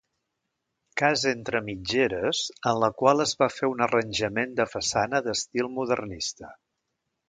Casa 1.01 1.27
entre 1.37 1.61
mitgeres 1.67 2.41
en 2.73 2.81
la 2.85 2.91
qual 3.03 3.23
es 3.29 3.37
va 3.45 3.51
fer 3.59 3.71
un 3.77 3.87
arranjament 3.89 4.59
de 4.63 4.69
façana 4.75 5.25
d'estil 5.31 5.75
modernista. 5.81 6.57